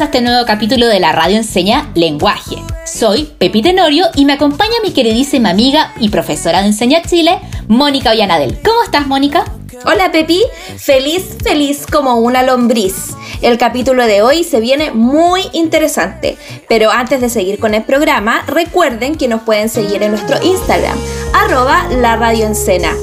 [0.00, 2.54] A este nuevo capítulo de la Radio Enseña Lenguaje.
[2.86, 8.12] Soy Pepi Tenorio y me acompaña mi queridísima amiga y profesora de Enseña Chile, Mónica
[8.12, 8.60] Ollanadel.
[8.64, 9.57] ¿Cómo estás, Mónica?
[9.84, 10.42] Hola Pepi,
[10.76, 13.14] feliz, feliz como una lombriz.
[13.42, 16.36] El capítulo de hoy se viene muy interesante,
[16.68, 20.98] pero antes de seguir con el programa, recuerden que nos pueden seguir en nuestro Instagram,
[21.32, 22.48] arroba la radio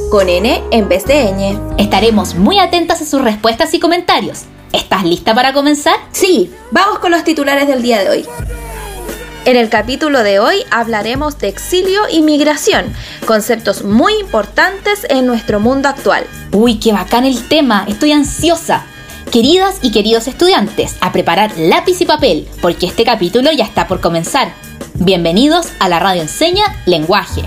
[0.10, 1.76] con N en vez de ñ.
[1.78, 4.44] Estaremos muy atentas a sus respuestas y comentarios.
[4.74, 5.96] ¿Estás lista para comenzar?
[6.12, 8.26] Sí, vamos con los titulares del día de hoy.
[9.46, 12.92] En el capítulo de hoy hablaremos de exilio y migración,
[13.28, 16.26] conceptos muy importantes en nuestro mundo actual.
[16.52, 18.88] Uy, qué bacán el tema, estoy ansiosa.
[19.32, 24.02] Queridas y queridos estudiantes, a preparar lápiz y papel, porque este capítulo ya está por
[24.02, 24.52] comenzar.
[24.96, 27.44] Bienvenidos a la Radio Enseña Lenguaje.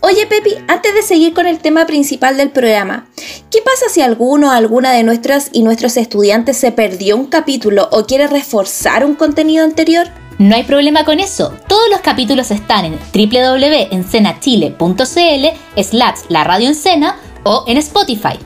[0.00, 3.06] Oye Pepi, antes de seguir con el tema principal del programa,
[3.52, 7.88] ¿qué pasa si alguno o alguna de nuestras y nuestros estudiantes se perdió un capítulo
[7.92, 10.08] o quiere reforzar un contenido anterior?
[10.38, 11.52] No hay problema con eso.
[11.66, 18.38] Todos los capítulos están en www.encenachile.cl slash la radio encena o en Spotify.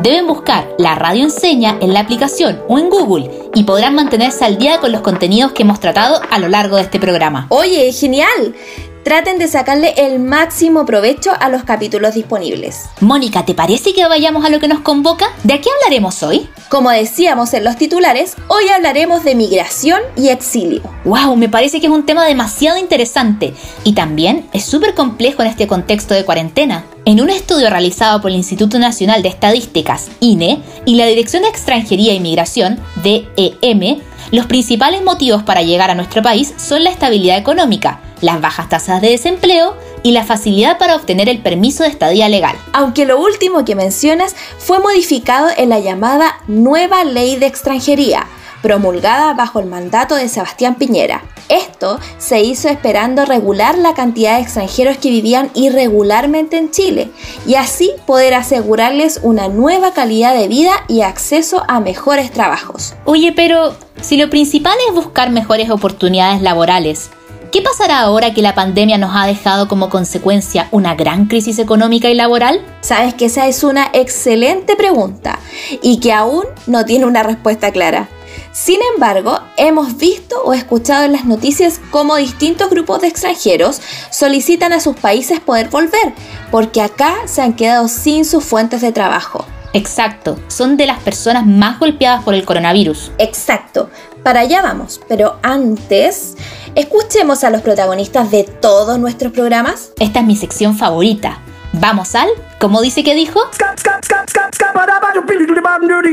[0.00, 4.58] Deben buscar la radio enseña en la aplicación o en Google y podrán mantenerse al
[4.58, 7.46] día con los contenidos que hemos tratado a lo largo de este programa.
[7.48, 8.56] Oye, genial.
[9.04, 12.86] Traten de sacarle el máximo provecho a los capítulos disponibles.
[13.02, 15.26] Mónica, ¿te parece que vayamos a lo que nos convoca?
[15.42, 16.48] ¿De qué hablaremos hoy?
[16.70, 20.80] Como decíamos en los titulares, hoy hablaremos de migración y exilio.
[21.04, 21.36] ¡Wow!
[21.36, 23.52] Me parece que es un tema demasiado interesante
[23.84, 26.86] y también es súper complejo en este contexto de cuarentena.
[27.06, 31.50] En un estudio realizado por el Instituto Nacional de Estadísticas, INE, y la Dirección de
[31.50, 34.00] Extranjería e Inmigración, DEM,
[34.32, 39.02] los principales motivos para llegar a nuestro país son la estabilidad económica, las bajas tasas
[39.02, 42.56] de desempleo y la facilidad para obtener el permiso de estadía legal.
[42.72, 48.26] Aunque lo último que mencionas fue modificado en la llamada Nueva Ley de Extranjería,
[48.64, 51.22] promulgada bajo el mandato de Sebastián Piñera.
[51.50, 57.10] Esto se hizo esperando regular la cantidad de extranjeros que vivían irregularmente en Chile
[57.46, 62.94] y así poder asegurarles una nueva calidad de vida y acceso a mejores trabajos.
[63.04, 67.10] Oye, pero si lo principal es buscar mejores oportunidades laborales,
[67.54, 72.10] ¿Qué pasará ahora que la pandemia nos ha dejado como consecuencia una gran crisis económica
[72.10, 72.60] y laboral?
[72.80, 75.38] Sabes que esa es una excelente pregunta
[75.80, 78.08] y que aún no tiene una respuesta clara.
[78.54, 83.80] Sin embargo, hemos visto o escuchado en las noticias cómo distintos grupos de extranjeros
[84.12, 86.14] solicitan a sus países poder volver,
[86.52, 89.44] porque acá se han quedado sin sus fuentes de trabajo.
[89.72, 93.10] Exacto, son de las personas más golpeadas por el coronavirus.
[93.18, 93.90] Exacto,
[94.22, 96.36] para allá vamos, pero antes,
[96.76, 99.90] escuchemos a los protagonistas de todos nuestros programas.
[99.98, 101.40] Esta es mi sección favorita.
[101.72, 102.28] Vamos al,
[102.64, 103.42] ¿cómo dice que dijo?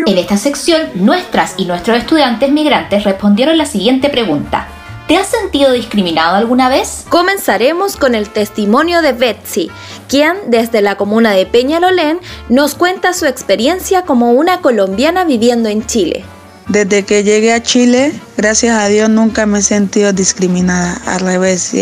[0.05, 4.67] En esta sección, nuestras y nuestros estudiantes migrantes respondieron la siguiente pregunta.
[5.07, 7.05] ¿Te has sentido discriminado alguna vez?
[7.07, 9.71] Comenzaremos con el testimonio de Betsy,
[10.09, 12.19] quien desde la comuna de Peñalolén
[12.49, 16.25] nos cuenta su experiencia como una colombiana viviendo en Chile.
[16.71, 21.01] Desde que llegué a Chile, gracias a Dios nunca me he sentido discriminada.
[21.05, 21.73] Al revés,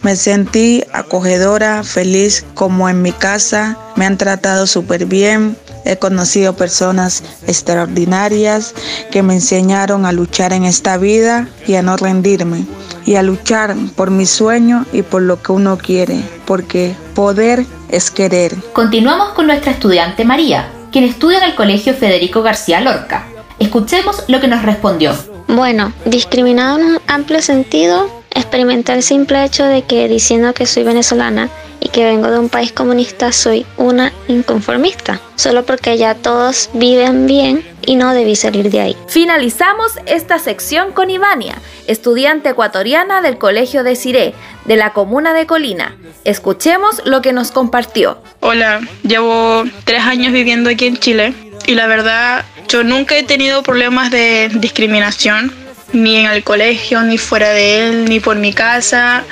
[0.00, 3.76] me sentí acogedora, feliz como en mi casa.
[3.96, 5.58] Me han tratado súper bien.
[5.84, 8.74] He conocido personas extraordinarias
[9.10, 12.64] que me enseñaron a luchar en esta vida y a no rendirme.
[13.04, 16.22] Y a luchar por mi sueño y por lo que uno quiere.
[16.46, 18.56] Porque poder es querer.
[18.72, 23.26] Continuamos con nuestra estudiante María, quien estudia en el Colegio Federico García Lorca.
[23.60, 25.14] Escuchemos lo que nos respondió.
[25.46, 30.82] Bueno, discriminado en un amplio sentido, experimenté el simple hecho de que diciendo que soy
[30.82, 36.70] venezolana y que vengo de un país comunista soy una inconformista, solo porque ya todos
[36.72, 38.96] viven bien y no debí salir de ahí.
[39.08, 41.56] Finalizamos esta sección con Ivania,
[41.86, 45.96] estudiante ecuatoriana del Colegio de Ciré, de la comuna de Colina.
[46.24, 48.22] Escuchemos lo que nos compartió.
[48.40, 53.62] Hola, llevo tres años viviendo aquí en Chile y la verdad yo nunca he tenido
[53.62, 55.52] problemas de discriminación,
[55.92, 59.24] ni en el colegio, ni fuera de él, ni por mi casa,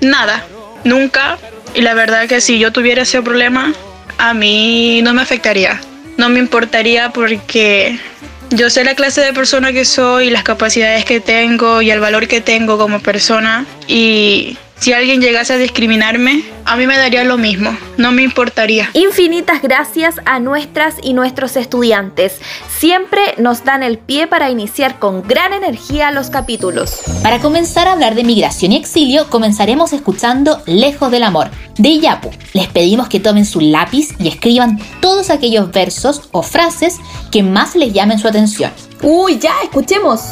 [0.00, 0.44] nada,
[0.84, 1.38] nunca.
[1.74, 3.72] Y la verdad que si yo tuviera ese problema,
[4.18, 5.80] a mí no me afectaría,
[6.16, 7.98] no me importaría porque
[8.50, 12.28] yo sé la clase de persona que soy, las capacidades que tengo y el valor
[12.28, 17.38] que tengo como persona y Si alguien llegase a discriminarme, a mí me daría lo
[17.38, 18.90] mismo, no me importaría.
[18.94, 22.40] Infinitas gracias a nuestras y nuestros estudiantes.
[22.80, 26.98] Siempre nos dan el pie para iniciar con gran energía los capítulos.
[27.22, 32.32] Para comenzar a hablar de migración y exilio, comenzaremos escuchando Lejos del Amor, de Iyapu.
[32.52, 36.96] Les pedimos que tomen su lápiz y escriban todos aquellos versos o frases
[37.30, 38.72] que más les llamen su atención.
[39.00, 40.22] Uy, ya, escuchemos.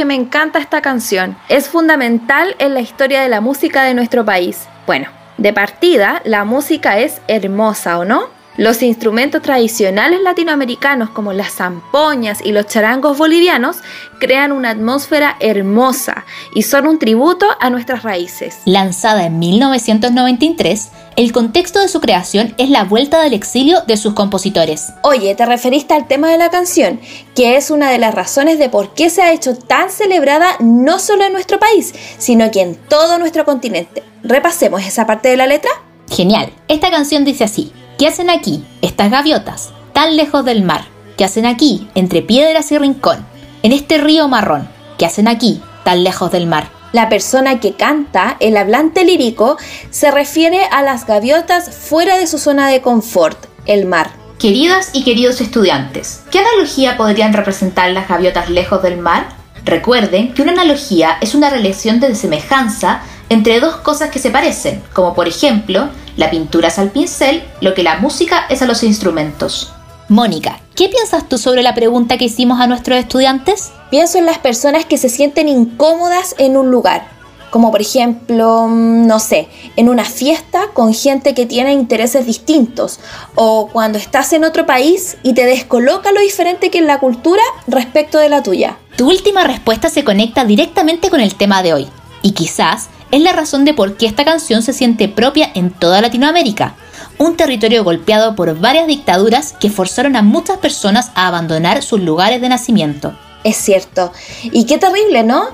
[0.00, 1.36] Que me encanta esta canción.
[1.50, 4.66] Es fundamental en la historia de la música de nuestro país.
[4.86, 8.30] Bueno, de partida, la música es hermosa, ¿o no?
[8.56, 13.76] Los instrumentos tradicionales latinoamericanos como las zampoñas y los charangos bolivianos
[14.20, 16.24] crean una atmósfera hermosa
[16.54, 18.60] y son un tributo a nuestras raíces.
[18.64, 24.14] Lanzada en 1993, el contexto de su creación es la vuelta del exilio de sus
[24.14, 24.92] compositores.
[25.02, 27.00] Oye, te referiste al tema de la canción,
[27.34, 30.98] que es una de las razones de por qué se ha hecho tan celebrada no
[30.98, 34.02] solo en nuestro país, sino que en todo nuestro continente.
[34.22, 35.70] Repasemos esa parte de la letra.
[36.10, 36.52] Genial.
[36.68, 37.72] Esta canción dice así.
[37.98, 40.86] ¿Qué hacen aquí, estas gaviotas, tan lejos del mar?
[41.18, 43.26] ¿Qué hacen aquí, entre piedras y rincón?
[43.62, 46.79] En este río marrón, ¿qué hacen aquí, tan lejos del mar?
[46.92, 49.56] La persona que canta, el hablante lírico,
[49.90, 54.10] se refiere a las gaviotas fuera de su zona de confort, el mar.
[54.40, 59.28] Queridas y queridos estudiantes, ¿qué analogía podrían representar las gaviotas lejos del mar?
[59.64, 64.82] Recuerden que una analogía es una relación de semejanza entre dos cosas que se parecen,
[64.92, 68.82] como por ejemplo, la pintura es al pincel, lo que la música es a los
[68.82, 69.72] instrumentos.
[70.10, 73.70] Mónica, ¿qué piensas tú sobre la pregunta que hicimos a nuestros estudiantes?
[73.92, 77.06] Pienso en las personas que se sienten incómodas en un lugar,
[77.50, 79.46] como por ejemplo, mm, no sé,
[79.76, 82.98] en una fiesta con gente que tiene intereses distintos,
[83.36, 87.42] o cuando estás en otro país y te descoloca lo diferente que es la cultura
[87.68, 88.78] respecto de la tuya.
[88.96, 91.86] Tu última respuesta se conecta directamente con el tema de hoy,
[92.22, 96.00] y quizás es la razón de por qué esta canción se siente propia en toda
[96.00, 96.74] Latinoamérica,
[97.20, 102.40] un territorio golpeado por varias dictaduras que forzaron a muchas personas a abandonar sus lugares
[102.40, 103.14] de nacimiento.
[103.44, 104.10] Es cierto,
[104.42, 105.48] y qué terrible, ¿no?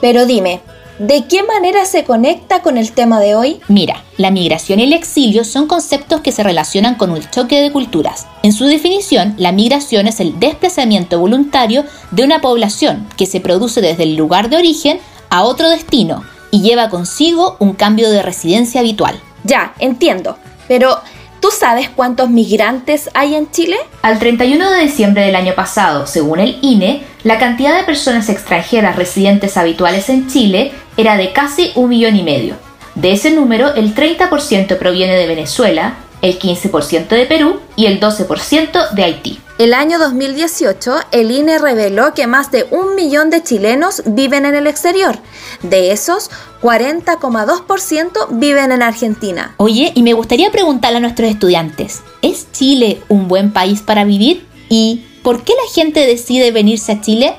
[0.00, 0.62] Pero dime,
[0.98, 3.60] ¿De qué manera se conecta con el tema de hoy?
[3.68, 7.70] Mira, la migración y el exilio son conceptos que se relacionan con un choque de
[7.70, 8.26] culturas.
[8.42, 13.82] En su definición, la migración es el desplazamiento voluntario de una población que se produce
[13.82, 14.98] desde el lugar de origen
[15.28, 19.20] a otro destino, y lleva consigo un cambio de residencia habitual.
[19.44, 20.38] Ya, entiendo.
[20.68, 21.00] Pero,
[21.40, 23.76] ¿tú sabes cuántos migrantes hay en Chile?
[24.02, 28.96] Al 31 de diciembre del año pasado, según el INE, la cantidad de personas extranjeras
[28.96, 32.54] residentes habituales en Chile era de casi un millón y medio.
[32.94, 38.90] De ese número, el 30% proviene de Venezuela, el 15% de Perú y el 12%
[38.90, 39.38] de Haití.
[39.58, 44.54] El año 2018, el INE reveló que más de un millón de chilenos viven en
[44.54, 45.18] el exterior.
[45.62, 49.54] De esos, 40,2% viven en Argentina.
[49.56, 54.46] Oye, y me gustaría preguntarle a nuestros estudiantes, ¿es Chile un buen país para vivir?
[54.68, 57.34] ¿Y por qué la gente decide venirse a Chile?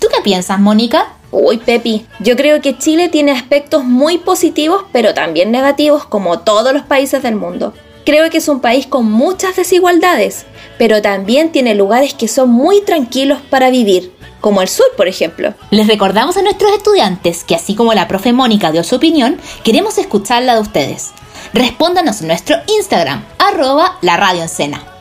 [0.00, 1.12] ¿Tú qué piensas, Mónica?
[1.32, 6.72] Uy, Pepi, yo creo que Chile tiene aspectos muy positivos, pero también negativos, como todos
[6.72, 7.74] los países del mundo.
[8.04, 10.46] Creo que es un país con muchas desigualdades,
[10.78, 15.54] pero también tiene lugares que son muy tranquilos para vivir, como el sur, por ejemplo.
[15.70, 19.98] Les recordamos a nuestros estudiantes que así como la profe Mónica dio su opinión, queremos
[19.98, 21.10] escucharla de ustedes.
[21.52, 24.44] Respóndanos en nuestro Instagram, arroba la radio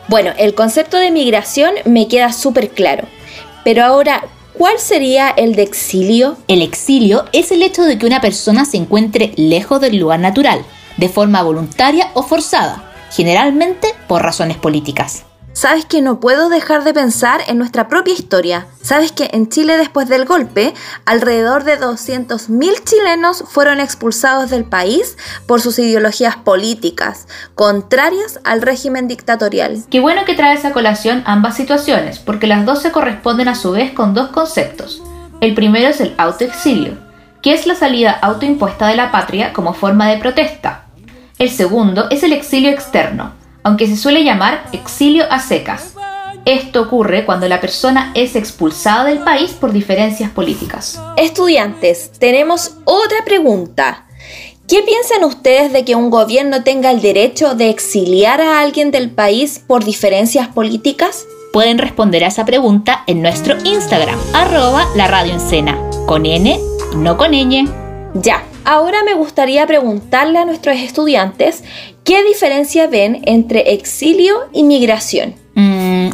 [0.07, 3.07] Bueno, el concepto de migración me queda súper claro,
[3.63, 4.23] pero ahora,
[4.57, 6.35] ¿Cuál sería el de exilio?
[6.47, 10.65] El exilio es el hecho de que una persona se encuentre lejos del lugar natural,
[10.97, 15.23] de forma voluntaria o forzada, generalmente por razones políticas.
[15.57, 18.67] Sabes que no puedo dejar de pensar en nuestra propia historia.
[18.83, 25.17] Sabes que en Chile después del golpe, alrededor de 200.000 chilenos fueron expulsados del país
[25.47, 29.83] por sus ideologías políticas, contrarias al régimen dictatorial.
[29.89, 33.71] Qué bueno que traes a colación ambas situaciones, porque las dos se corresponden a su
[33.71, 35.01] vez con dos conceptos,
[35.41, 36.99] El primero es el autoexilio,
[37.41, 40.86] que es la salida autoimpuesta de la patria como forma de protesta.
[41.39, 45.93] El segundo es el exilio externo, aunque se suele llamar exilio a secas.
[46.45, 50.99] Esto ocurre cuando la persona es expulsada del país por diferencias políticas.
[51.15, 54.07] Estudiantes, tenemos otra pregunta.
[54.67, 59.11] ¿Qué piensan ustedes de que un gobierno tenga el derecho de exiliar a alguien del
[59.11, 61.25] país por diferencias políticas?
[61.53, 65.35] Pueden responder a esa pregunta en nuestro Instagram, arroba la radio
[66.07, 66.59] con N,
[66.95, 67.69] no con ñ.
[68.15, 71.63] Ya, ahora me gustaría preguntarle a nuestros estudiantes
[72.03, 75.35] qué diferencia ven entre exilio y migración.
[75.55, 76.09] Mm,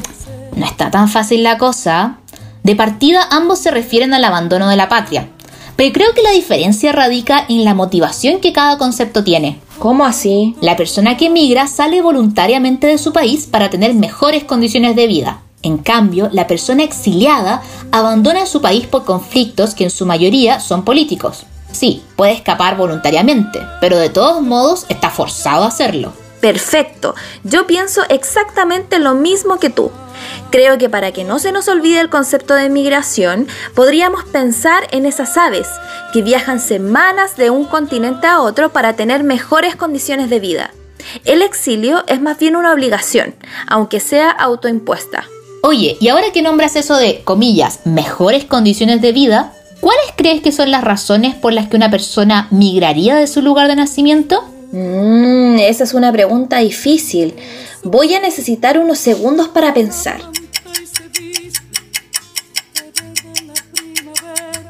[0.55, 2.19] no está tan fácil la cosa.
[2.61, 5.27] De partida ambos se refieren al abandono de la patria,
[5.75, 9.59] pero creo que la diferencia radica en la motivación que cada concepto tiene.
[9.79, 10.55] ¿Cómo así?
[10.61, 15.41] La persona que emigra sale voluntariamente de su país para tener mejores condiciones de vida.
[15.63, 20.85] En cambio, la persona exiliada abandona su país por conflictos que en su mayoría son
[20.85, 21.47] políticos.
[21.73, 26.13] Sí, puede escapar voluntariamente, pero de todos modos está forzado a hacerlo.
[26.39, 29.91] Perfecto, yo pienso exactamente lo mismo que tú.
[30.51, 35.05] Creo que para que no se nos olvide el concepto de migración, podríamos pensar en
[35.05, 35.67] esas aves
[36.13, 40.71] que viajan semanas de un continente a otro para tener mejores condiciones de vida.
[41.25, 43.35] El exilio es más bien una obligación,
[43.67, 45.25] aunque sea autoimpuesta.
[45.61, 49.53] Oye, y ahora que nombras eso de, comillas, mejores condiciones de vida,
[49.83, 53.67] ¿cuáles crees que son las razones por las que una persona migraría de su lugar
[53.67, 54.41] de nacimiento?
[54.71, 57.35] Mmm, esa es una pregunta difícil.
[57.83, 60.21] Voy a necesitar unos segundos para pensar.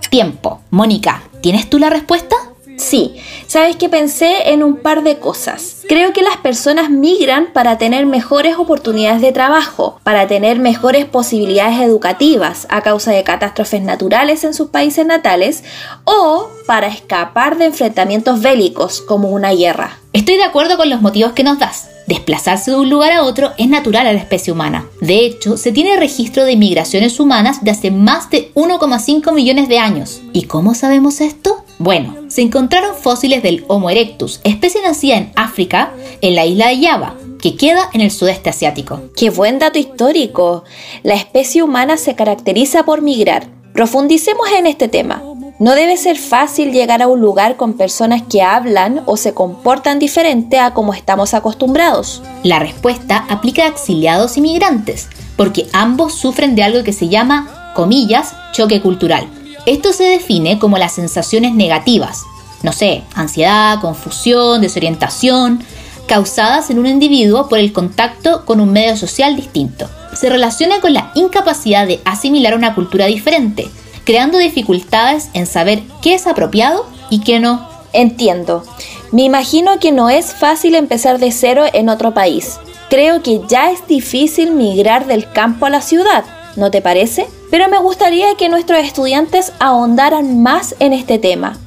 [0.10, 0.62] Tiempo.
[0.72, 2.36] Mónica, ¿tienes tú la respuesta?
[2.84, 3.16] Sí,
[3.48, 5.78] sabes que pensé en un par de cosas.
[5.88, 11.80] Creo que las personas migran para tener mejores oportunidades de trabajo, para tener mejores posibilidades
[11.80, 15.64] educativas a causa de catástrofes naturales en sus países natales
[16.04, 19.98] o para escapar de enfrentamientos bélicos como una guerra.
[20.12, 21.88] Estoy de acuerdo con los motivos que nos das.
[22.06, 24.86] Desplazarse de un lugar a otro es natural a la especie humana.
[25.00, 29.80] De hecho, se tiene registro de migraciones humanas de hace más de 1,5 millones de
[29.80, 30.22] años.
[30.34, 31.64] ¿Y cómo sabemos esto?
[31.80, 36.84] Bueno, se encontraron fósiles del Homo erectus, especie nacida en África, en la isla de
[36.84, 39.02] Java, que queda en el sudeste asiático.
[39.16, 40.64] ¡Qué buen dato histórico!
[41.04, 43.50] La especie humana se caracteriza por migrar.
[43.76, 45.22] Profundicemos en este tema.
[45.60, 50.00] No debe ser fácil llegar a un lugar con personas que hablan o se comportan
[50.00, 52.24] diferente a como estamos acostumbrados.
[52.42, 57.74] La respuesta aplica a exiliados y migrantes, porque ambos sufren de algo que se llama,
[57.76, 59.28] comillas, choque cultural.
[59.66, 62.24] Esto se define como las sensaciones negativas,
[62.64, 65.64] no sé, ansiedad, confusión, desorientación,
[66.08, 69.90] causadas en un individuo por el contacto con un medio social distinto.
[70.14, 73.70] Se relaciona con la incapacidad de asimilar una cultura diferente,
[74.06, 77.68] creando dificultades en saber qué es apropiado y qué no.
[77.94, 78.64] Entiendo.
[79.12, 82.60] Me imagino que no es fácil empezar de cero en otro país.
[82.90, 87.28] Creo que ya es difícil migrar del campo a la ciudad, ¿no te parece?
[87.52, 91.58] Pero me gustaría que nuestros estudiantes ahondaran más en este tema.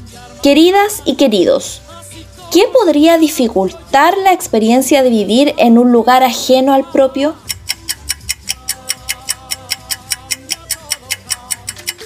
[0.42, 1.80] Queridas y queridos,
[2.52, 7.34] ¿qué podría dificultar la experiencia de vivir en un lugar ajeno al propio?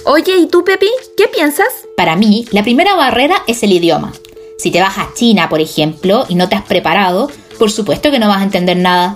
[0.05, 0.89] Oye, ¿y tú, Pepi?
[1.15, 1.67] ¿Qué piensas?
[1.95, 4.11] Para mí, la primera barrera es el idioma.
[4.57, 8.19] Si te vas a China, por ejemplo, y no te has preparado, por supuesto que
[8.19, 9.15] no vas a entender nada.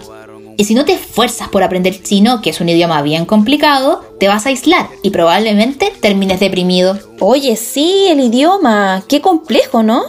[0.58, 4.28] Y si no te esfuerzas por aprender chino, que es un idioma bien complicado, te
[4.28, 6.98] vas a aislar y probablemente termines deprimido.
[7.20, 9.04] Oye, sí, el idioma.
[9.08, 10.04] Qué complejo, ¿no?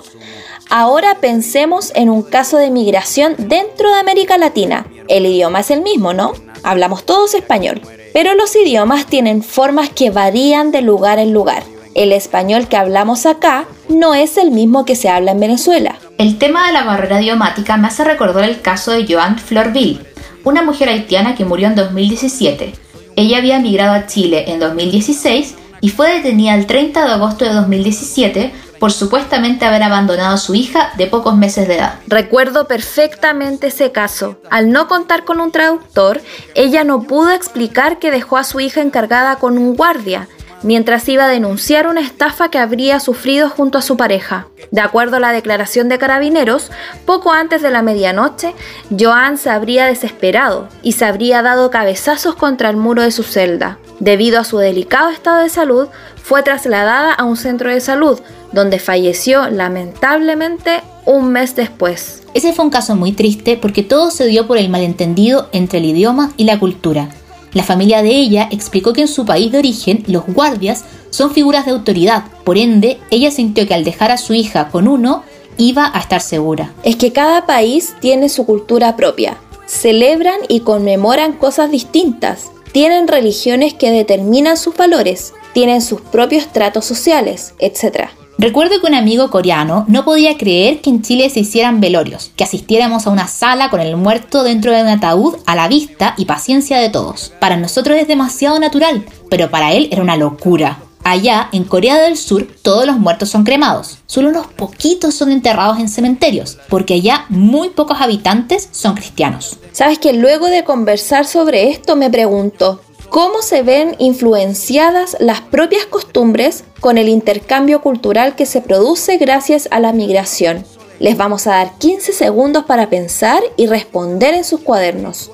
[0.69, 4.87] Ahora pensemos en un caso de migración dentro de América Latina.
[5.09, 6.33] El idioma es el mismo, ¿no?
[6.63, 7.81] Hablamos todos español.
[8.13, 11.63] Pero los idiomas tienen formas que varían de lugar en lugar.
[11.95, 15.97] El español que hablamos acá no es el mismo que se habla en Venezuela.
[16.19, 20.01] El tema de la barrera idiomática me hace recordar el caso de Joan Florville,
[20.47, 22.73] una mujer haitiana que murió en 2017.
[23.17, 27.53] Ella había migrado a Chile en 2016 y fue detenida el 30 de agosto de
[27.53, 31.99] 2017 por supuestamente haber abandonado a su hija de pocos meses de edad.
[32.07, 34.39] Recuerdo perfectamente ese caso.
[34.49, 36.21] Al no contar con un traductor,
[36.55, 40.29] ella no pudo explicar que dejó a su hija encargada con un guardia,
[40.67, 44.49] mientras iba a denunciar una estafa que habría sufrido junto a su pareja.
[44.73, 46.73] De acuerdo a la declaración de carabineros,
[47.05, 48.53] poco antes de la medianoche,
[48.99, 53.79] Joan se habría desesperado y se habría dado cabezazos contra el muro de su celda.
[54.01, 55.87] Debido a su delicado estado de salud,
[56.21, 58.19] fue trasladada a un centro de salud,
[58.51, 62.25] donde falleció lamentablemente un mes después.
[62.35, 65.85] Ese fue un caso muy triste porque todo se dio por el malentendido entre el
[65.85, 67.09] idioma y la cultura.
[67.57, 71.65] La familia de ella explicó que en su país de origen los guardias son figuras
[71.65, 75.23] de autoridad, por ende ella sintió que al dejar a su hija con uno
[75.57, 76.75] iba a estar segura.
[76.83, 83.73] Es que cada país tiene su cultura propia, celebran y conmemoran cosas distintas, tienen religiones
[83.73, 88.11] que determinan sus valores, tienen sus propios tratos sociales, etc.
[88.39, 92.45] Recuerdo que un amigo coreano no podía creer que en Chile se hicieran velorios, que
[92.45, 96.27] asistiéramos a una sala con el muerto dentro de un ataúd a la vista y
[96.27, 97.33] paciencia de todos.
[97.41, 100.81] Para nosotros es demasiado natural, pero para él era una locura.
[101.03, 103.99] Allá, en Corea del Sur, todos los muertos son cremados.
[104.07, 109.57] Solo unos poquitos son enterrados en cementerios, porque allá muy pocos habitantes son cristianos.
[109.73, 115.87] Sabes que luego de conversar sobre esto me pregunto, cómo se ven influenciadas las propias
[115.87, 120.65] costumbres con el intercambio cultural que se produce gracias a la migración.
[120.99, 125.31] Les vamos a dar 15 segundos para pensar y responder en sus cuadernos.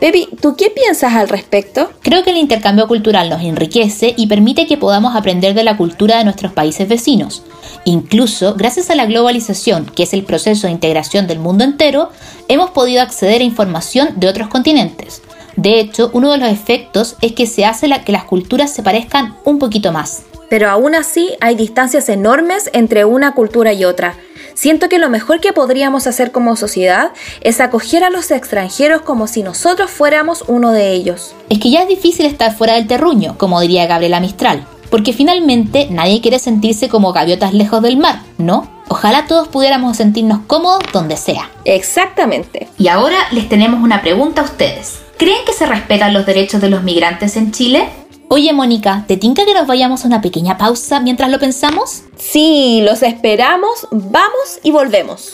[0.00, 1.90] Pepi, ¿tú qué piensas al respecto?
[2.02, 6.18] Creo que el intercambio cultural nos enriquece y permite que podamos aprender de la cultura
[6.18, 7.42] de nuestros países vecinos.
[7.84, 12.10] Incluso, gracias a la globalización, que es el proceso de integración del mundo entero,
[12.48, 15.22] hemos podido acceder a información de otros continentes.
[15.56, 19.36] De hecho, uno de los efectos es que se hace que las culturas se parezcan
[19.44, 20.22] un poquito más.
[20.48, 24.14] Pero aún así hay distancias enormes entre una cultura y otra.
[24.54, 29.26] Siento que lo mejor que podríamos hacer como sociedad es acoger a los extranjeros como
[29.26, 31.34] si nosotros fuéramos uno de ellos.
[31.48, 35.88] Es que ya es difícil estar fuera del terruño, como diría Gabriela Mistral, porque finalmente
[35.90, 38.68] nadie quiere sentirse como gaviotas lejos del mar, ¿no?
[38.88, 41.50] Ojalá todos pudiéramos sentirnos cómodos donde sea.
[41.64, 42.68] Exactamente.
[42.78, 45.00] Y ahora les tenemos una pregunta a ustedes.
[45.18, 47.88] ¿Creen que se respetan los derechos de los migrantes en Chile?
[48.28, 52.02] Oye, Mónica, ¿te tinca que nos vayamos a una pequeña pausa mientras lo pensamos?
[52.16, 55.32] Sí, los esperamos, vamos y volvemos.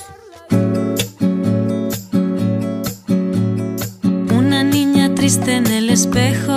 [4.33, 6.57] Una niña triste en el espejo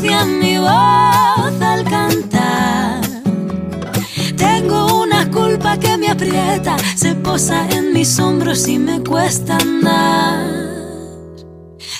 [0.00, 3.00] Mi voz al cantar.
[4.36, 10.46] Tengo una culpa que me aprieta, se posa en mis hombros y me cuesta andar.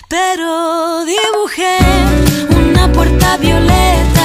[0.09, 1.79] Pero dibujé
[2.57, 4.20] una puerta violeta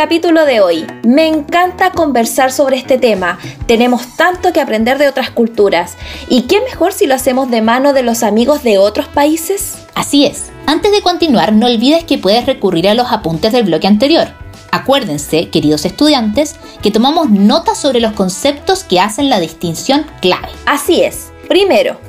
[0.00, 0.86] capítulo de hoy.
[1.02, 3.38] Me encanta conversar sobre este tema.
[3.66, 5.98] Tenemos tanto que aprender de otras culturas.
[6.26, 9.76] ¿Y qué mejor si lo hacemos de mano de los amigos de otros países?
[9.94, 10.52] Así es.
[10.64, 14.28] Antes de continuar, no olvides que puedes recurrir a los apuntes del bloque anterior.
[14.72, 20.48] Acuérdense, queridos estudiantes, que tomamos notas sobre los conceptos que hacen la distinción clave.
[20.64, 21.30] Así es.
[21.46, 22.00] Primero,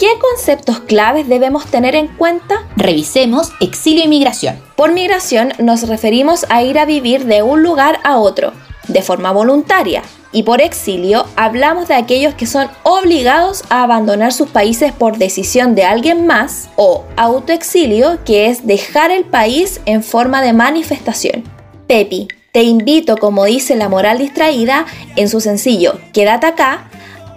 [0.00, 2.66] ¿qué conceptos claves debemos tener en cuenta?
[2.74, 4.58] Revisemos exilio y migración.
[4.74, 8.54] Por migración nos referimos a ir a vivir de un lugar a otro,
[8.88, 10.02] de forma voluntaria.
[10.32, 15.74] Y por exilio hablamos de aquellos que son obligados a abandonar sus países por decisión
[15.74, 21.44] de alguien más, o autoexilio, que es dejar el país en forma de manifestación.
[21.86, 26.89] Pepi, te invito, como dice la moral distraída, en su sencillo Quédate acá,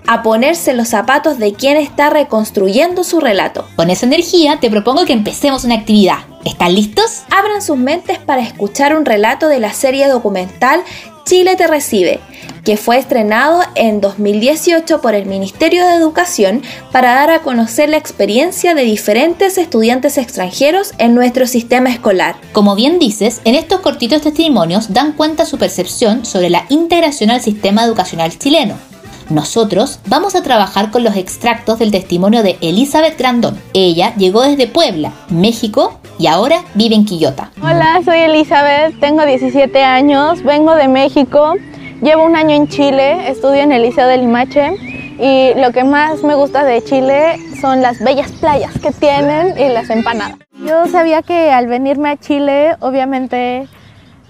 [0.08, 3.68] a ponerse los zapatos de quien está reconstruyendo su relato.
[3.76, 6.20] Con esa energía te propongo que empecemos una actividad.
[6.46, 7.24] ¿Están listos?
[7.30, 10.84] Abran sus mentes para escuchar un relato de la serie documental
[11.26, 12.20] Chile te recibe,
[12.66, 16.62] que fue estrenado en 2018 por el Ministerio de Educación
[16.92, 22.36] para dar a conocer la experiencia de diferentes estudiantes extranjeros en nuestro sistema escolar.
[22.52, 27.42] Como bien dices, en estos cortitos testimonios dan cuenta su percepción sobre la integración al
[27.42, 28.93] sistema educacional chileno.
[29.30, 33.60] Nosotros vamos a trabajar con los extractos del testimonio de Elizabeth Grandón.
[33.74, 37.52] Ella llegó desde Puebla, México, y ahora vive en Quillota.
[37.62, 41.56] Hola, soy Elizabeth, tengo 17 años, vengo de México,
[42.02, 44.76] llevo un año en Chile, estudio en el Liceo de Limache
[45.20, 49.70] y lo que más me gusta de Chile son las bellas playas que tienen y
[49.70, 50.38] las empanadas.
[50.66, 53.68] Yo sabía que al venirme a Chile, obviamente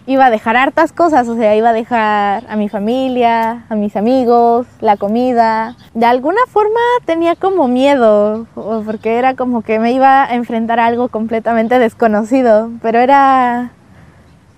[0.06, 3.96] iba a dejar hartas cosas, o sea, iba a dejar a mi familia, a mis
[3.96, 5.76] amigos, la comida.
[5.94, 8.46] De alguna forma tenía como miedo,
[8.86, 13.72] porque era como que me iba a enfrentar a algo completamente desconocido, pero era,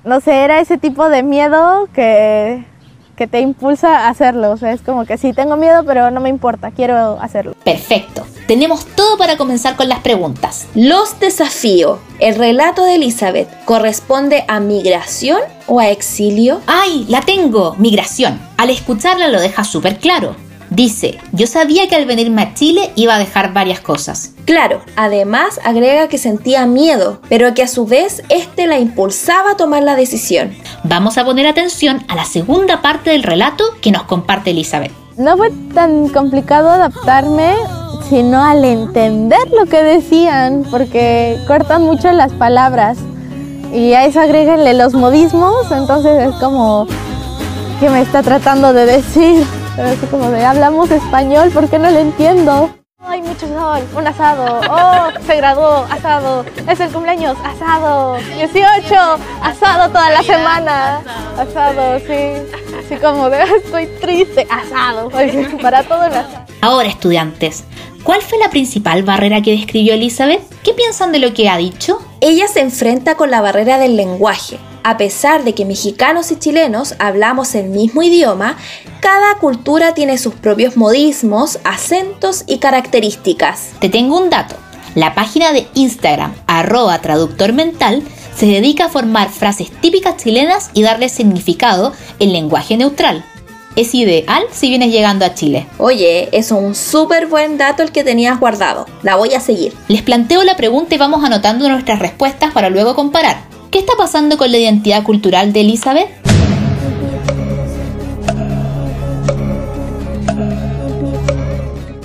[0.04, 2.66] no sé, era ese tipo de miedo que
[3.16, 4.52] que te impulsa a hacerlo.
[4.52, 7.56] O sea, es como que sí, tengo miedo, pero no me importa, quiero hacerlo.
[7.64, 8.26] Perfecto.
[8.48, 10.68] Tenemos todo para comenzar con las preguntas.
[10.76, 12.00] Los desafío.
[12.20, 16.62] ¿El relato de Elizabeth corresponde a migración o a exilio?
[16.68, 17.76] ¡Ay, la tengo!
[17.78, 18.40] Migración.
[18.58, 20.36] Al escucharla lo deja súper claro.
[20.76, 24.34] Dice, yo sabía que al venirme a Chile iba a dejar varias cosas.
[24.44, 29.56] Claro, además agrega que sentía miedo, pero que a su vez este la impulsaba a
[29.56, 30.54] tomar la decisión.
[30.84, 34.92] Vamos a poner atención a la segunda parte del relato que nos comparte Elizabeth.
[35.16, 37.54] No fue tan complicado adaptarme,
[38.10, 42.98] sino al entender lo que decían, porque cortan mucho las palabras.
[43.74, 46.86] Y a eso agréguenle los modismos, entonces es como
[47.80, 49.46] que me está tratando de decir.
[49.76, 52.70] Pero así como de, hablamos español, ¿por qué no lo entiendo?
[53.00, 58.96] Hay mucho sol, un asado, oh, se graduó, asado, es el cumpleaños, asado, 18,
[59.44, 61.02] asado toda la semana,
[61.38, 62.42] asado, sí,
[62.80, 65.10] así como de, estoy triste, asado,
[65.62, 66.46] para todo el asado.
[66.62, 67.66] Ahora estudiantes,
[68.06, 70.42] ¿cuál fue la principal barrera que describió Elizabeth?
[70.64, 72.00] ¿Qué piensan de lo que ha dicho?
[72.22, 76.94] Ella se enfrenta con la barrera del lenguaje, a pesar de que mexicanos y chilenos
[77.00, 78.56] hablamos el mismo idioma,
[79.02, 83.72] cada cultura tiene sus propios modismos, acentos y características.
[83.80, 84.56] Te tengo un dato.
[84.94, 88.04] La página de Instagram, arroba traductor mental,
[88.38, 93.26] se dedica a formar frases típicas chilenas y darle significado en lenguaje neutral.
[93.76, 95.68] Es ideal si vienes llegando a Chile.
[95.80, 98.86] Oye, es un súper buen dato el que tenías guardado.
[99.04, 99.74] La voy a seguir.
[99.90, 103.44] Les planteo la pregunta y vamos anotando nuestras respuestas para luego comparar.
[103.72, 106.08] ¿Qué está pasando con la identidad cultural de Elizabeth?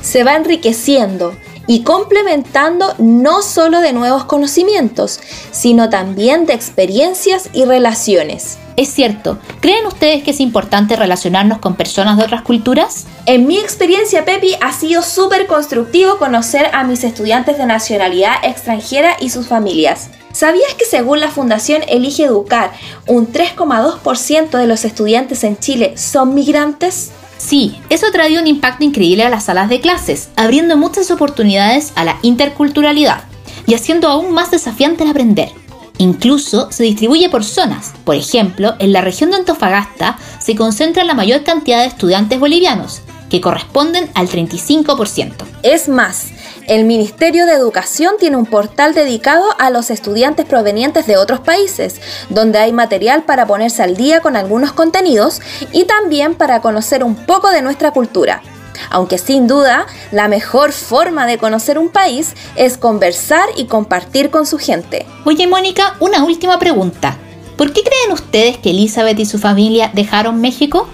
[0.03, 5.21] Se va enriqueciendo y complementando no solo de nuevos conocimientos,
[5.51, 8.59] sino también de experiencias y relaciones.
[8.77, 13.07] Es cierto, ¿creen ustedes que es importante relacionarnos con personas de otras culturas?
[13.27, 19.17] En mi experiencia, Pepi, ha sido súper constructivo conocer a mis estudiantes de nacionalidad extranjera
[19.21, 20.09] y sus familias.
[20.33, 22.73] ¿Sabías que según la Fundación Elige Educar,
[23.07, 27.11] un 3,2% de los estudiantes en Chile son migrantes?
[27.41, 32.05] Sí, eso traído un impacto increíble a las salas de clases, abriendo muchas oportunidades a
[32.05, 33.25] la interculturalidad
[33.67, 35.49] y haciendo aún más desafiante el aprender.
[35.97, 37.95] Incluso se distribuye por zonas.
[38.05, 43.01] Por ejemplo, en la región de Antofagasta se concentra la mayor cantidad de estudiantes bolivianos,
[43.31, 45.33] que corresponden al 35%.
[45.63, 46.27] Es más,
[46.67, 52.01] el Ministerio de Educación tiene un portal dedicado a los estudiantes provenientes de otros países,
[52.29, 55.41] donde hay material para ponerse al día con algunos contenidos
[55.73, 58.43] y también para conocer un poco de nuestra cultura.
[58.91, 64.47] Aunque sin duda, la mejor forma de conocer un país es conversar y compartir con
[64.47, 65.07] su gente.
[65.25, 67.17] Oye, Mónica, una última pregunta.
[67.57, 70.89] ¿Por qué creen ustedes que Elizabeth y su familia dejaron México?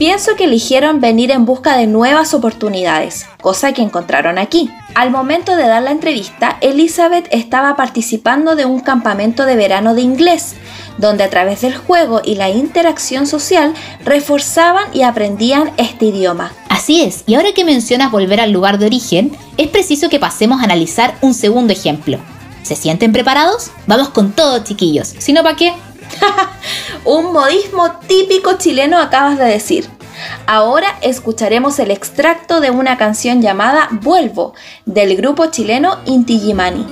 [0.00, 4.70] Pienso que eligieron venir en busca de nuevas oportunidades, cosa que encontraron aquí.
[4.94, 10.00] Al momento de dar la entrevista, Elizabeth estaba participando de un campamento de verano de
[10.00, 10.54] inglés,
[10.96, 16.52] donde a través del juego y la interacción social reforzaban y aprendían este idioma.
[16.70, 20.60] Así es, y ahora que mencionas volver al lugar de origen, es preciso que pasemos
[20.60, 22.18] a analizar un segundo ejemplo.
[22.62, 23.70] ¿Se sienten preparados?
[23.86, 25.14] Vamos con todo, chiquillos.
[25.18, 25.74] Si no, ¿para qué?
[27.04, 29.88] Un modismo típico chileno acabas de decir.
[30.46, 34.54] Ahora escucharemos el extracto de una canción llamada Vuelvo,
[34.84, 36.86] del grupo chileno Inti Gimani.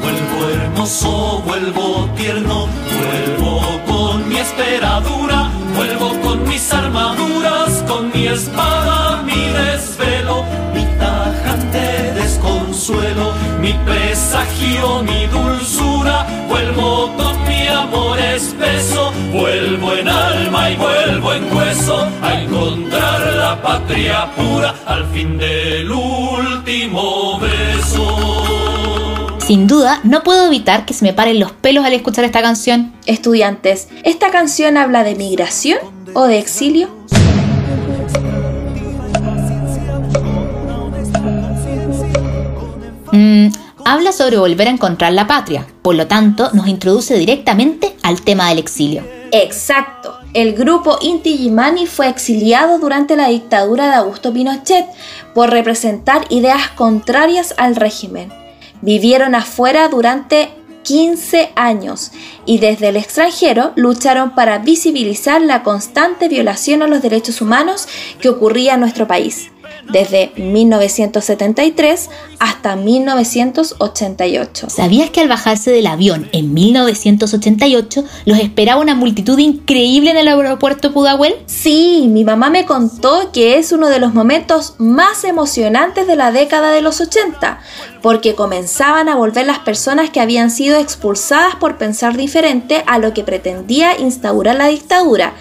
[0.00, 2.66] Vuelvo hermoso, vuelvo tierno,
[3.08, 12.12] vuelvo con mi esperadura, vuelvo con mis armaduras, con mi espada, mi desvelo, mi tajante
[12.14, 17.21] desconsuelo, mi presagio, mi dulzura, vuelvo con
[18.46, 25.38] espeso, vuelvo en alma y vuelvo en hueso a encontrar la patria pura al fin
[25.38, 28.48] del último beso.
[29.38, 32.92] Sin duda, no puedo evitar que se me paren los pelos al escuchar esta canción.
[33.06, 35.78] Estudiantes, ¿esta canción habla de migración
[36.14, 36.88] o de exilio?
[43.12, 43.48] Mm,
[43.84, 48.48] habla sobre volver a encontrar la patria, por lo tanto nos introduce directamente al tema
[48.48, 49.04] del exilio.
[49.32, 50.18] Exacto.
[50.34, 54.86] El grupo Inti Gimani fue exiliado durante la dictadura de Augusto Pinochet
[55.34, 58.32] por representar ideas contrarias al régimen.
[58.80, 60.50] Vivieron afuera durante
[60.82, 62.12] 15 años
[62.44, 67.86] y desde el extranjero lucharon para visibilizar la constante violación a los derechos humanos
[68.20, 69.52] que ocurría en nuestro país
[69.90, 74.70] desde 1973 hasta 1988.
[74.70, 80.28] ¿Sabías que al bajarse del avión en 1988 los esperaba una multitud increíble en el
[80.28, 81.34] aeropuerto Pudahuel?
[81.46, 86.32] Sí, mi mamá me contó que es uno de los momentos más emocionantes de la
[86.32, 87.60] década de los 80,
[88.00, 93.12] porque comenzaban a volver las personas que habían sido expulsadas por pensar diferente a lo
[93.14, 95.34] que pretendía instaurar la dictadura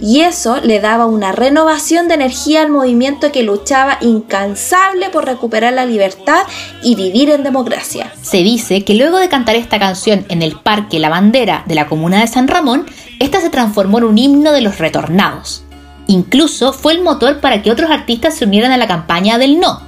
[0.00, 5.72] y eso le daba una renovación de energía al movimiento que luchaba incansable por recuperar
[5.72, 6.42] la libertad
[6.82, 8.12] y vivir en democracia.
[8.22, 11.86] Se dice que luego de cantar esta canción en el Parque La Bandera de la
[11.86, 12.86] comuna de San Ramón,
[13.18, 15.64] esta se transformó en un himno de los retornados.
[16.06, 19.82] Incluso fue el motor para que otros artistas se unieran a la campaña del no,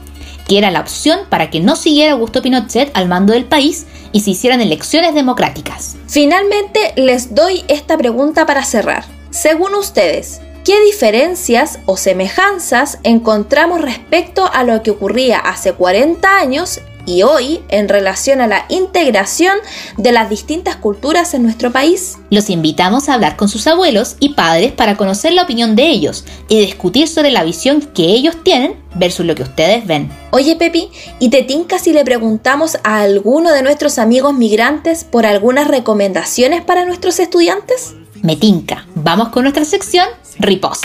[0.47, 4.21] que era la opción para que no siguiera Augusto Pinochet al mando del país y
[4.21, 5.97] se hicieran elecciones democráticas.
[6.09, 9.20] Finalmente les doy esta pregunta para cerrar.
[9.31, 16.81] Según ustedes, ¿qué diferencias o semejanzas encontramos respecto a lo que ocurría hace 40 años
[17.07, 19.57] y hoy en relación a la integración
[19.97, 22.19] de las distintas culturas en nuestro país?
[22.31, 26.25] Los invitamos a hablar con sus abuelos y padres para conocer la opinión de ellos
[26.49, 30.11] y discutir sobre la visión que ellos tienen versus lo que ustedes ven.
[30.33, 30.91] Oye Pepi,
[31.21, 36.63] ¿y te tinca si le preguntamos a alguno de nuestros amigos migrantes por algunas recomendaciones
[36.63, 37.95] para nuestros estudiantes?
[38.23, 38.87] Me tinca.
[38.95, 40.07] Vamos con nuestra sección
[40.39, 40.85] Ripost.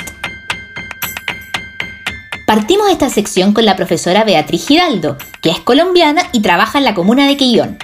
[2.48, 6.94] Partimos esta sección con la profesora Beatriz Giraldo, que es colombiana y trabaja en la
[6.94, 7.78] comuna de Quillón.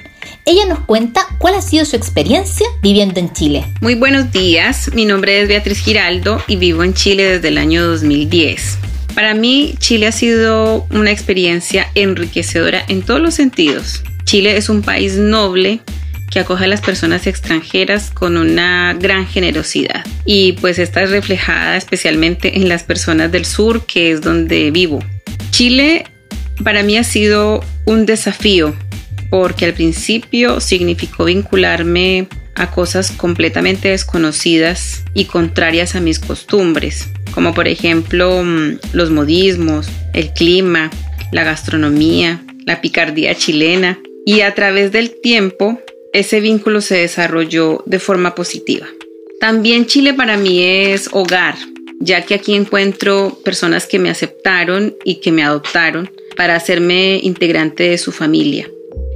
[0.46, 3.66] Ella nos cuenta cuál ha sido su experiencia viviendo en Chile.
[3.82, 7.86] Muy buenos días, mi nombre es Beatriz Giraldo y vivo en Chile desde el año
[7.86, 8.78] 2010.
[9.14, 14.04] Para mí, Chile ha sido una experiencia enriquecedora en todos los sentidos.
[14.24, 15.82] Chile es un país noble
[16.32, 20.06] que acoge a las personas extranjeras con una gran generosidad.
[20.26, 25.04] Y pues esta es reflejada especialmente en las personas del sur, que es donde vivo.
[25.52, 26.06] Chile
[26.64, 28.74] para mí ha sido un desafío
[29.30, 37.54] porque al principio significó vincularme a cosas completamente desconocidas y contrarias a mis costumbres, como
[37.54, 40.92] por ejemplo mm, los modismos, el clima,
[41.32, 44.00] la gastronomía, la picardía chilena.
[44.26, 45.80] Y a través del tiempo
[46.14, 48.88] ese vínculo se desarrolló de forma positiva.
[49.40, 51.56] También Chile para mí es hogar,
[52.00, 57.90] ya que aquí encuentro personas que me aceptaron y que me adoptaron para hacerme integrante
[57.90, 58.70] de su familia.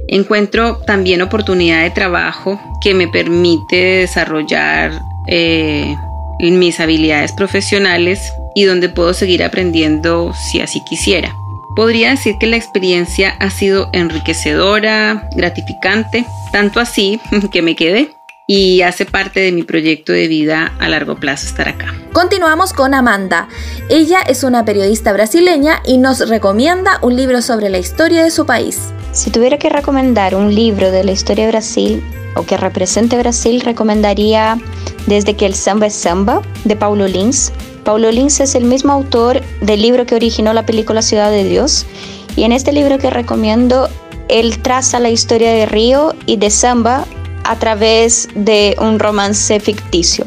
[0.08, 4.92] Encuentro también oportunidad de trabajo que me permite desarrollar
[5.26, 5.94] eh,
[6.40, 8.20] mis habilidades profesionales
[8.54, 11.34] y donde puedo seguir aprendiendo si así quisiera.
[11.76, 17.20] Podría decir que la experiencia ha sido enriquecedora, gratificante, tanto así
[17.52, 21.68] que me quedé y hace parte de mi proyecto de vida a largo plazo estar
[21.68, 21.94] acá.
[22.12, 23.48] Continuamos con Amanda.
[23.90, 28.46] Ella es una periodista brasileña y nos recomienda un libro sobre la historia de su
[28.46, 28.92] país.
[29.12, 32.02] Si tuviera que recomendar un libro de la historia de Brasil
[32.36, 34.58] o que represente Brasil, recomendaría
[35.06, 37.52] Desde que el samba es samba de Paulo Lins
[37.86, 41.86] Paulo Lins es el mismo autor del libro que originó la película Ciudad de Dios
[42.34, 43.88] y en este libro que recomiendo,
[44.28, 47.06] él traza la historia de Río y de Samba
[47.44, 50.26] a través de un romance ficticio.